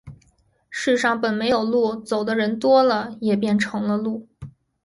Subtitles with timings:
[0.71, 4.27] 世上本没有路，走的人多了，也便成了路。